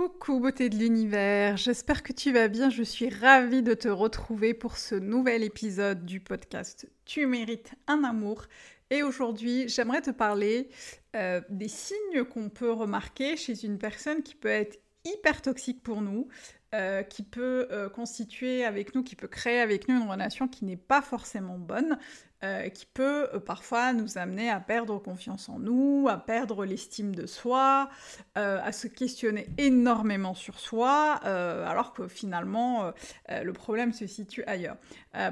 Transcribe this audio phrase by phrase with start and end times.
[0.00, 4.54] Coucou beauté de l'univers, j'espère que tu vas bien, je suis ravie de te retrouver
[4.54, 8.46] pour ce nouvel épisode du podcast Tu mérites un amour.
[8.88, 10.70] Et aujourd'hui, j'aimerais te parler
[11.16, 16.00] euh, des signes qu'on peut remarquer chez une personne qui peut être hyper toxique pour
[16.00, 16.28] nous,
[16.74, 20.64] euh, qui peut euh, constituer avec nous, qui peut créer avec nous une relation qui
[20.64, 21.98] n'est pas forcément bonne,
[22.42, 27.14] euh, qui peut euh, parfois nous amener à perdre confiance en nous, à perdre l'estime
[27.14, 27.90] de soi,
[28.38, 32.92] euh, à se questionner énormément sur soi, alors que finalement
[33.28, 34.76] le problème se situe ailleurs.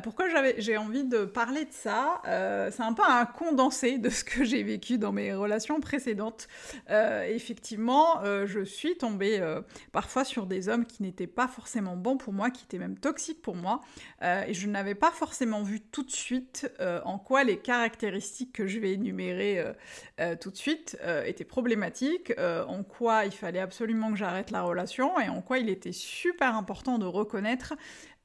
[0.02, 0.26] pourquoi
[0.58, 4.62] j'ai envie de parler de ça C'est un peu un condensé de ce que j'ai
[4.62, 6.48] vécu dans mes relations précédentes.
[6.88, 9.40] effectivement, je suis tombée
[9.92, 13.42] parfois sur des hommes qui n'étaient pas forcément bons pour moi, qui étaient même toxiques
[13.42, 13.80] pour moi,
[14.22, 18.66] et je n'avais pas forcément vu tout de suite euh, en quoi les caractéristiques que
[18.66, 19.72] je vais énumérer euh,
[20.20, 25.18] euh, tout de suite étaient problématiques, en quoi il fallait absolument que j'arrête la relation
[25.20, 27.74] et en quoi il était super important de reconnaître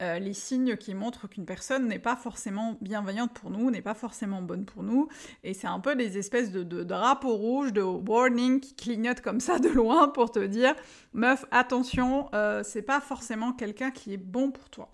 [0.00, 4.42] les signes qui montrent qu'une personne n'est pas forcément bienveillante pour nous, n'est pas forcément
[4.42, 5.08] bonne pour nous.
[5.44, 9.58] Et c'est un peu des espèces de, drapeaux rouges, de warning qui clignotent comme ça
[9.58, 10.74] de loin pour te dire,
[11.12, 12.28] meuf, attention,
[12.64, 14.90] c'est pas forcément quelqu'un qui est bon pour toi.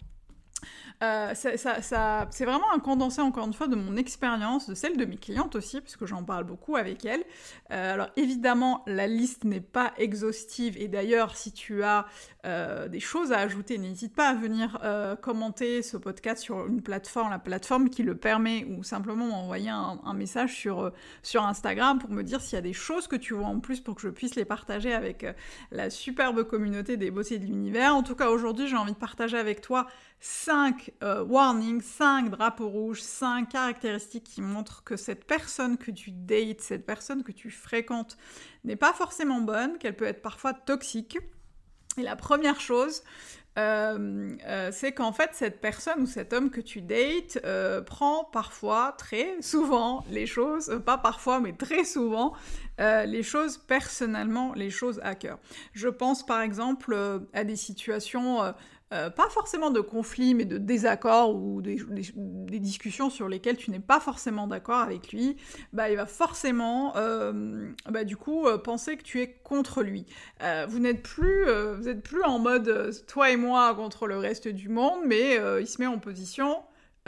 [1.03, 5.17] Euh, c'est vraiment un condensé, encore une fois, de mon expérience, de celle de mes
[5.17, 7.25] clientes aussi, puisque j'en parle beaucoup avec elles.
[7.73, 12.07] Euh, alors évidemment, la liste n'est pas exhaustive, et d'ailleurs, si tu as
[12.45, 14.79] euh, des choses à ajouter, n'hésite pas à venir
[15.23, 20.01] commenter ce podcast sur une plateforme, la plateforme qui le permet, ou simplement m'envoyer un,
[20.05, 20.93] un, message sur,
[21.23, 23.81] sur Instagram pour me dire s'il y a des choses que tu vois en plus
[23.81, 25.27] pour que je puisse les partager avec
[25.71, 27.95] la superbe communauté des bossés de l'univers.
[27.95, 29.87] En tout cas, aujourd'hui, j'ai envie de partager avec toi
[30.21, 36.11] 5 euh, warnings, 5 drapeaux rouges, 5 caractéristiques qui montrent que cette personne que tu
[36.11, 38.19] dates, cette personne que tu fréquentes
[38.65, 41.19] n'est pas forcément bonne, qu'elle peut être parfois toxique.
[41.97, 43.03] Et la première chose,
[43.59, 47.39] euh, euh, c'est qu'en fait cette personne ou cet homme que tu dates
[47.87, 52.35] prend parfois, très souvent, les choses, pas parfois mais très souvent,
[52.79, 55.39] les choses personnellement, les choses à cœur.
[55.73, 56.95] Je pense par exemple
[57.33, 58.55] à des situations
[58.93, 61.79] euh, pas forcément de conflit, mais de désaccord ou des,
[62.59, 65.37] discussions sur lesquelles tu n'es pas forcément d'accord avec lui,
[65.73, 70.07] bah, il va forcément, euh, bah, du coup, euh, penser que tu es contre lui.
[70.69, 71.45] vous n'êtes plus,
[71.79, 75.67] vous êtes plus en mode toi et moi contre le reste du monde, mais il
[75.67, 76.57] se met en position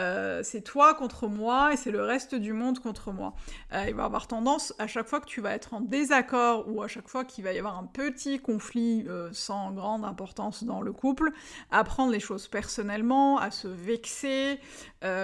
[0.03, 3.35] euh, c'est toi contre moi et c'est le reste du monde contre moi.
[3.73, 6.83] Euh, il va avoir tendance, à chaque fois que tu vas être en désaccord ou
[6.83, 10.83] à chaque fois qu'il va y avoir un petit conflit euh, sans grande importance dans
[10.83, 11.31] le couple,
[11.71, 14.59] à prendre les choses personnellement, à se vexer,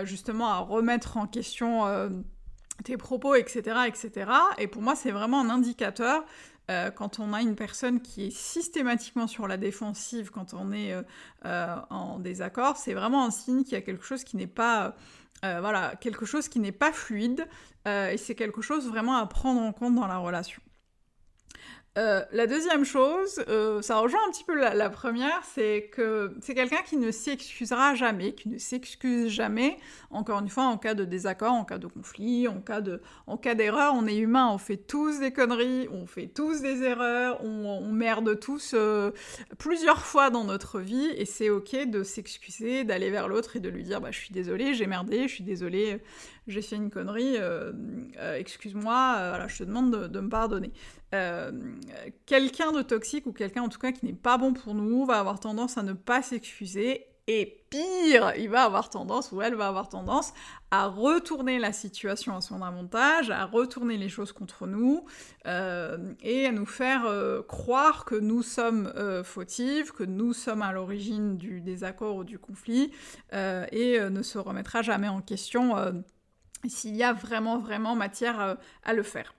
[0.05, 1.85] justement à remettre en question
[2.85, 4.31] tes propos, etc., etc.
[4.59, 6.25] Et pour moi, c'est vraiment un indicateur
[6.71, 10.93] euh, quand on a une personne qui est systématiquement sur la défensive, quand on est
[10.93, 11.03] euh,
[11.47, 14.95] euh, en désaccord, c'est vraiment un signe qu'il y a quelque chose qui n'est pas,
[15.43, 17.47] voilà, quelque chose qui n'est pas fluide,
[17.87, 20.61] et c'est quelque chose vraiment à prendre en compte dans la relation.
[21.97, 26.55] Euh, la deuxième chose, euh, ça rejoint un petit peu la, première, c'est que c'est
[26.55, 29.79] quelqu'un qui ne s'excusera jamais, qui ne s'excuse jamais,
[30.11, 33.37] encore une fois, en cas de désaccord, en cas de conflit, en cas de, en
[33.37, 37.43] cas d'erreur, on est humain, on fait tous des conneries, on fait tous des erreurs,
[37.43, 39.11] on, merde tous euh,
[39.59, 43.69] plusieurs fois dans notre vie, et c'est ok de s'excuser, d'aller vers l'autre et de
[43.69, 46.01] lui dire, bah je suis désolé, j'ai merdé, je suis désolé,
[46.49, 47.37] j'ai fait une connerie,
[48.37, 50.73] excuse-moi, voilà, je te demande de me pardonner.
[51.15, 51.53] Euh,
[52.27, 55.19] quelqu'un de toxique ou quelqu'un en tout cas qui n'est pas bon pour nous va
[55.19, 59.69] avoir tendance à ne pas s'excuser et pire, il va avoir tendance ou elle va
[59.69, 60.35] avoir tendance
[60.71, 65.07] à retourner la situation à son avantage, à retourner les choses contre nous
[65.47, 68.93] euh, et à nous faire euh, croire que nous sommes
[69.25, 72.93] fautifs, que nous sommes à l'origine du désaccord ou du conflit
[73.33, 75.75] et ne se remettra jamais en question
[76.67, 79.35] s'il y a vraiment vraiment matière à le faire.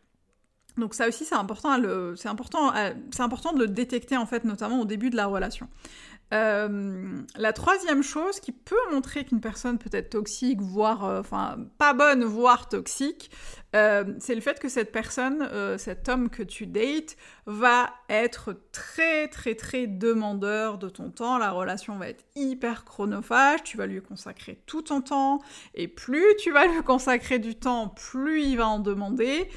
[0.80, 1.78] Donc ça aussi c'est important,
[2.16, 2.74] c'est important,
[3.12, 5.68] c'est important de le détecter en fait, notamment au début de la relation.
[6.31, 11.58] Euh, la troisième chose qui peut montrer qu'une personne peut être toxique, voire, euh, enfin,
[11.80, 13.31] pas bonne, voire toxique,
[13.76, 15.48] euh, c'est le fait que cette personne,
[15.78, 17.16] cet homme que tu dates,
[17.46, 21.38] va être très, très, très demandeur de ton temps.
[21.38, 25.40] La relation va être hyper chronophage, tu vas lui consacrer tout ton temps,
[25.74, 29.50] et plus tu vas lui consacrer du temps, plus il va en demander,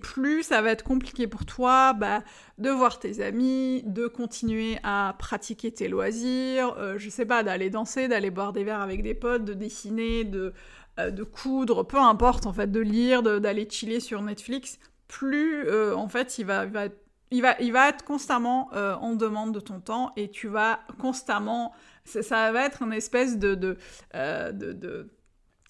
[0.00, 2.22] plus ça va être compliqué pour toi, bah,
[2.58, 7.70] de voir tes amis, de continuer à pratiquer tes loisirs, euh, je sais pas, d'aller
[7.70, 10.52] danser, d'aller boire des verres avec des potes, de dessiner, de,
[10.98, 15.94] euh, de coudre, peu importe en fait, de lire, d'aller chiller sur Netflix, plus euh,
[15.94, 16.64] en fait il va,
[17.30, 21.72] il va, il va, être constamment en demande de ton temps et tu vas constamment,
[22.04, 23.76] ça, va être une espèce de, de,
[24.52, 25.10] de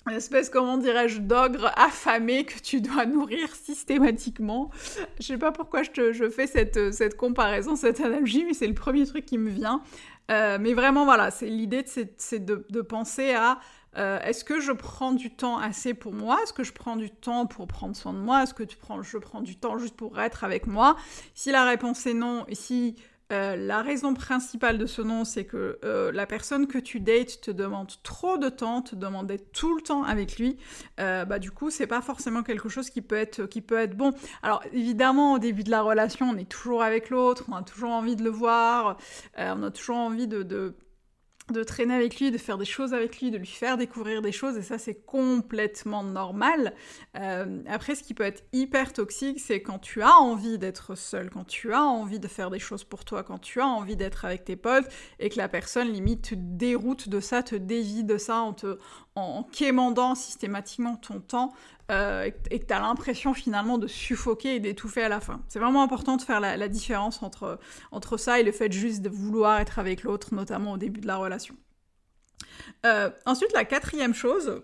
[0.06, 4.70] une espèce, comment dirais-je, d'ogre affamé que tu dois nourrir systématiquement.
[5.18, 8.66] Je sais pas pourquoi je, te, je fais cette, cette, comparaison, cette analogie, mais c'est
[8.66, 9.82] le premier truc qui me vient.
[10.30, 13.58] Euh, mais vraiment, voilà, c'est l'idée, c'est de, de, penser à
[13.98, 16.38] euh, est-ce que je prends du temps assez pour moi?
[16.42, 18.44] Est-ce que je prends du temps pour prendre soin de moi?
[18.44, 20.96] Est-ce que tu prends, je prends du temps juste pour être avec moi?
[21.34, 22.96] Si la réponse est non, et si
[23.30, 27.40] euh, la raison principale de ce nom, c'est que euh, la personne que tu dates
[27.40, 30.56] te demande trop de temps, te demande d'être tout le temps avec lui.
[30.98, 33.96] Euh, bah du coup, c'est pas forcément quelque chose qui peut être qui peut être
[33.96, 34.12] bon.
[34.42, 37.90] Alors évidemment, au début de la relation, on est toujours avec l'autre, on a toujours
[37.90, 38.96] envie de le voir,
[39.38, 40.74] on a toujours envie de de
[41.64, 44.56] traîner avec lui, de faire des choses avec lui, de lui faire découvrir des choses,
[44.56, 46.74] et ça c'est complètement normal.
[47.18, 51.30] Euh, après, ce qui peut être hyper toxique, c'est quand tu as envie d'être seul,
[51.30, 54.24] quand tu as envie de faire des choses pour toi, quand tu as envie d'être
[54.24, 54.86] avec tes potes,
[55.18, 58.78] et que la personne limite te déroute de ça, te dévie de ça en te
[59.16, 61.52] en quémandant systématiquement ton temps
[61.90, 65.40] euh, et que tu as l'impression finalement de suffoquer et d'étouffer à la fin.
[65.48, 67.58] C'est vraiment important de faire la, différence entre,
[67.90, 71.08] entre ça et le fait juste de vouloir être avec l'autre, notamment au début de
[71.08, 71.39] la relation.
[72.86, 74.62] Euh, ensuite, la quatrième chose,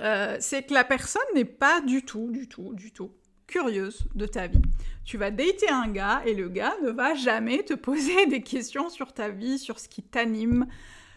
[0.00, 3.12] euh, c'est que la personne n'est pas du tout, du tout, du tout
[3.46, 4.62] curieuse de ta vie.
[5.04, 8.88] Tu vas dater un gars et le gars ne va jamais te poser des questions
[8.88, 10.66] sur ta vie, sur ce qui t'anime,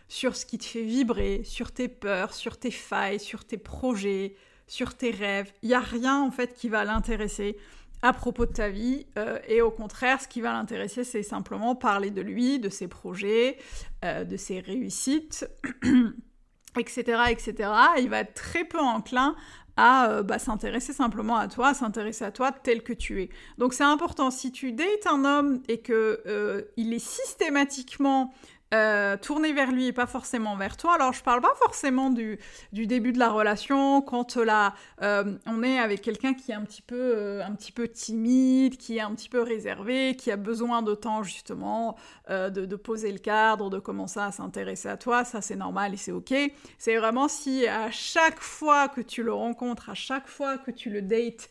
[0.07, 4.35] sur ce qui te fait vibrer, sur tes peurs, sur tes failles, sur tes projets,
[4.67, 5.51] sur tes rêves.
[5.61, 7.57] Il n'y a rien en fait qui va l'intéresser
[8.01, 9.05] à propos de ta vie.
[9.17, 12.87] Euh, et au contraire, ce qui va l'intéresser, c'est simplement parler de lui, de ses
[12.87, 13.57] projets,
[14.05, 15.49] euh, de ses réussites,
[16.79, 17.71] etc., etc.
[17.99, 19.35] Il va être très peu enclin
[19.75, 23.29] à euh, bah, s'intéresser simplement à toi, à s'intéresser à toi tel que tu es.
[23.57, 28.33] Donc c'est important, si tu dates un homme et que il est systématiquement
[28.73, 30.95] euh, tourner vers lui et pas forcément vers toi.
[30.95, 32.37] Alors je parle pas forcément du,
[32.73, 36.63] du début de la relation, quand là euh, on est avec quelqu'un qui est un
[36.63, 40.35] petit peu euh, un petit peu timide, qui est un petit peu réservé, qui a
[40.35, 41.95] besoin de temps justement
[42.29, 45.23] de, de, poser le cadre, de commencer à s'intéresser à toi.
[45.23, 46.33] Ça c'est normal et c'est ok.
[46.77, 50.89] C'est vraiment si à chaque fois que tu le rencontres, à chaque fois que tu
[50.89, 51.49] le dates,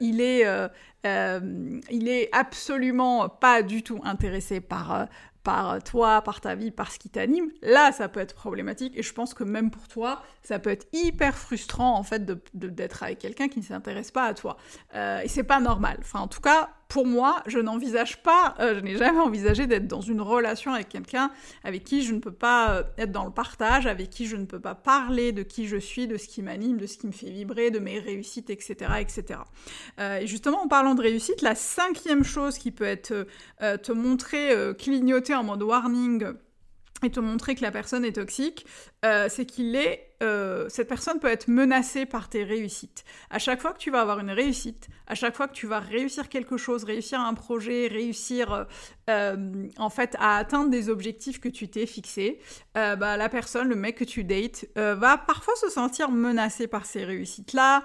[0.00, 0.46] il est,
[1.04, 5.08] il est absolument pas du tout intéressé par,
[5.42, 8.92] par toi, par ta vie, par ce qui t'anime, là, ça peut être problématique.
[8.96, 12.50] Et je pense que même pour toi, ça peut être hyper frustrant, en fait, d'être
[12.54, 14.56] de, avec quelqu'un qui ne s'intéresse pas à toi.
[14.94, 15.98] Euh, et c'est pas normal.
[16.00, 19.86] Enfin, en tout cas, pour moi, je n'envisage pas, euh, je n'ai jamais envisagé d'être
[19.86, 21.30] dans une relation avec quelqu'un
[21.64, 24.44] avec qui je ne peux pas euh, être dans le partage, avec qui je ne
[24.44, 27.12] peux pas parler de qui je suis, de ce qui m'anime, de ce qui me
[27.12, 28.74] fait vibrer, de mes réussites, etc.
[29.00, 29.40] etc.
[30.00, 33.26] Euh, et justement, en parlant de réussite, la cinquième chose qui peut être
[33.58, 36.24] te montrer clignoter en mode warning
[37.04, 38.66] et te montrer que la personne est toxique,
[39.04, 43.04] euh, c'est qu'il est, euh, cette personne peut être menacée par tes réussites.
[43.30, 45.80] À chaque fois que tu vas avoir une réussite, à chaque fois que tu vas
[45.80, 48.66] réussir quelque chose, réussir un projet, réussir
[49.10, 52.38] euh, en fait à atteindre des objectifs que tu t'es fixés,
[52.74, 57.04] bah, la personne, le mec que tu dates, va parfois se sentir menacé par ces
[57.04, 57.82] réussites-là,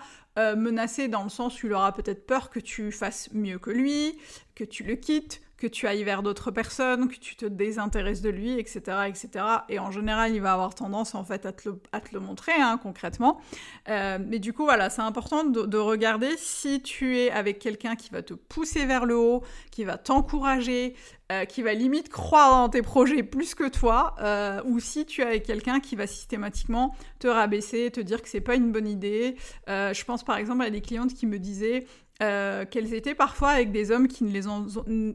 [0.56, 4.18] menacé dans le sens où il aura peut-être peur que tu fasses mieux que lui,
[4.56, 8.30] que tu le quittes, que tu ailles vers d'autres personnes, que tu te désintéresses de
[8.30, 9.46] lui, etc., etc.
[9.70, 13.42] Et en général, il va avoir tendance en fait à te le, montrer hein, concrètement.
[13.90, 18.10] Euh, mais du coup, voilà, c'est important de, regarder si tu es avec quelqu'un qui
[18.10, 20.96] va te pousser vers le haut, qui va t'encourager,
[21.32, 25.22] euh, qui va limite croire dans tes projets plus que toi, euh, ou si tu
[25.22, 28.88] es avec quelqu'un qui va systématiquement te rabaisser, te dire que c'est pas une bonne
[28.88, 29.36] idée.
[29.68, 31.86] je pense par exemple à des clientes qui me disaient
[32.24, 34.66] euh, qu'elles étaient parfois avec des hommes qui ne, les ont,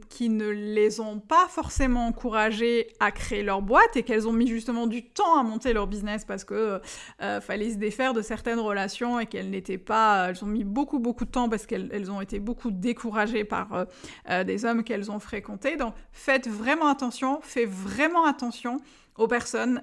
[0.08, 4.46] qui ne les ont pas forcément encouragées à créer leur boîte et qu'elles ont mis
[4.46, 6.80] justement du temps à monter leur business parce que
[7.20, 11.00] euh, fallait se défaire de certaines relations et qu'elles n'étaient pas, elles ont mis beaucoup
[11.00, 13.86] beaucoup de temps parce qu'elles ont été beaucoup découragées par
[14.30, 15.76] euh, des hommes qu'elles ont fréquentés.
[15.76, 18.80] Donc faites vraiment attention, faites vraiment attention
[19.16, 19.82] aux personnes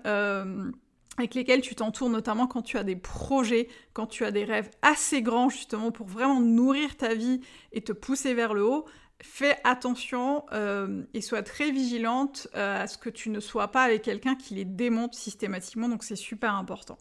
[1.20, 4.70] avec lesquels tu t'entoures, notamment quand tu as des projets, quand tu as des rêves
[4.82, 8.86] assez grands justement pour vraiment nourrir ta vie et te pousser vers le haut.
[9.22, 13.84] Fais attention euh, et sois très vigilante euh, à ce que tu ne sois pas
[13.84, 16.98] avec quelqu'un qui les démonte systématiquement, donc c'est super important.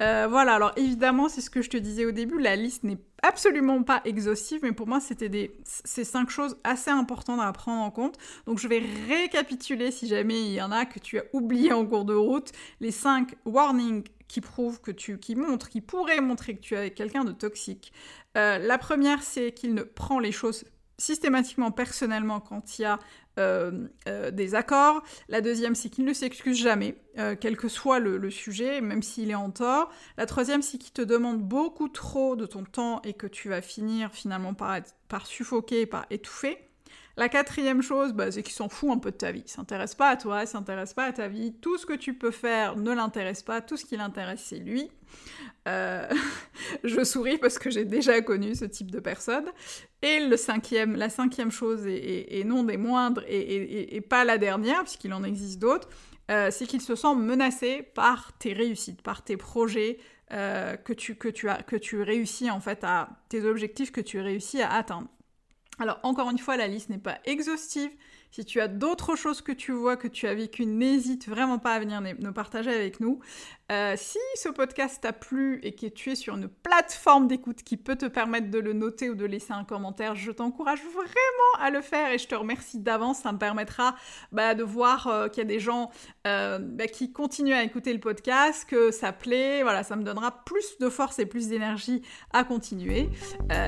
[0.00, 3.00] Euh, voilà, alors évidemment, c'est ce que je te disais au début, la liste n'est
[3.24, 7.90] absolument pas exhaustive, mais pour moi, c'était ces cinq choses assez importantes à prendre en
[7.90, 8.18] compte.
[8.46, 11.84] Donc, je vais récapituler si jamais il y en a que tu as oublié en
[11.84, 16.54] cours de route, les cinq warnings qui prouvent que tu, qui montrent, qui pourraient montrer
[16.54, 17.92] que tu es quelqu'un de toxique.
[18.36, 20.64] La première, c'est qu'il ne prend les choses
[20.98, 22.98] systématiquement personnellement quand il y a
[23.38, 25.02] euh, euh, des accords.
[25.28, 29.30] La deuxième, c'est qu'il ne s'excuse jamais, euh, quel que soit le, sujet, même s'il
[29.30, 29.90] est en tort.
[30.16, 33.62] La troisième, c'est qu'il te demande beaucoup trop de ton temps et que tu vas
[33.62, 36.67] finir finalement par, par suffoquer, par étouffer.
[37.18, 39.42] La quatrième chose, bah, c'est qu'il s'en fout un peu de ta vie.
[39.44, 41.52] Il s'intéresse pas à toi, il s'intéresse pas à ta vie.
[41.52, 43.60] Tout ce que tu peux faire ne l'intéresse pas.
[43.60, 44.88] Tout ce qui l'intéresse, c'est lui.
[45.66, 46.08] Euh,
[46.84, 49.46] je souris parce que j'ai déjà connu ce type de personne.
[50.00, 55.12] Et le cinquième, la cinquième chose, et, non des moindres, et, pas la dernière, puisqu'il
[55.12, 55.88] en existe d'autres,
[56.30, 59.98] euh, c'est qu'il se sent menacé par tes réussites, par tes projets,
[60.30, 64.00] euh, que, tu, que, tu as, que tu réussis en fait à tes objectifs que
[64.00, 65.08] tu réussis à atteindre.
[65.78, 67.90] Alors encore une fois, la liste n'est pas exhaustive.
[68.30, 71.72] Si tu as d'autres choses que tu vois, que tu as vécu, n'hésite vraiment pas
[71.72, 73.20] à venir nous partager avec nous.
[73.70, 77.76] Euh, si ce podcast t'a plu et que tu es sur une plateforme d'écoute qui
[77.76, 81.70] peut te permettre de le noter ou de laisser un commentaire, je t'encourage vraiment à
[81.70, 83.18] le faire et je te remercie d'avance.
[83.18, 83.94] Ça me permettra
[84.32, 85.90] bah, de voir euh, qu'il y a des gens
[86.26, 89.62] euh, bah, qui continuent à écouter le podcast, que ça plaît.
[89.62, 93.10] Voilà, ça me donnera plus de force et plus d'énergie à continuer.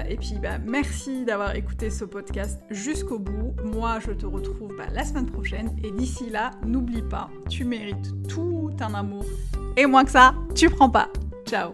[0.09, 3.55] et puis, bah, merci d'avoir écouté ce podcast jusqu'au bout.
[3.65, 4.50] Moi, je te retrouve
[4.95, 5.71] la semaine prochaine.
[5.85, 9.25] Et d'ici là, n'oublie pas, tu mérites tout un amour.
[9.77, 11.09] Et moins que ça, tu prends pas.
[11.47, 11.73] Ciao